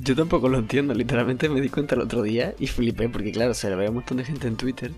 [0.00, 3.52] Yo tampoco lo entiendo, literalmente me di cuenta el otro día y flipé porque claro,
[3.52, 4.92] se le veía un montón de gente en Twitter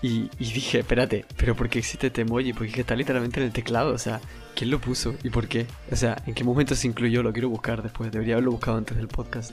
[0.00, 2.52] y, y, dije, espérate, pero ¿por qué existe este emoji?
[2.52, 4.20] Porque está literalmente en el teclado, o sea,
[4.54, 5.66] ¿quién lo puso y por qué?
[5.90, 7.22] O sea, ¿en qué momento se incluyó?
[7.22, 9.52] Lo quiero buscar después, debería haberlo buscado antes del podcast.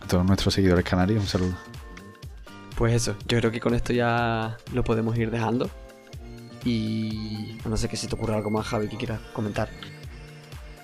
[0.00, 1.54] A todos nuestros seguidores canarios, un saludo.
[2.76, 5.70] Pues eso, yo creo que con esto ya lo podemos ir dejando.
[6.64, 9.68] Y no sé qué si te ocurre algo más, Javi, que quieras comentar.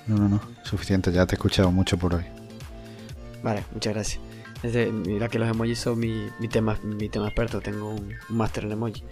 [0.07, 2.36] No, no, no, suficiente, ya te he escuchado mucho por hoy.
[3.47, 4.21] Vale, muchas gracias.
[4.61, 8.37] Desde, mira que los emojis son mi, mi, tema, mi tema experto, tengo un, un
[8.37, 9.05] máster en emoji.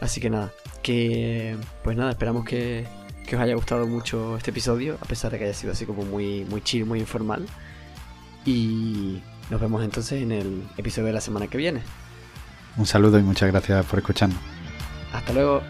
[0.00, 0.50] Así que nada,
[0.82, 2.84] que pues nada, esperamos que,
[3.28, 6.02] que, os haya gustado mucho este episodio, a pesar de que haya sido así como
[6.02, 7.46] muy, muy chill, muy informal.
[8.44, 11.80] Y nos vemos entonces en el episodio de la semana que viene.
[12.76, 14.40] Un saludo y muchas gracias por escucharnos.
[15.12, 15.62] Hasta luego.